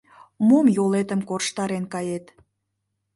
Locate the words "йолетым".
0.77-1.21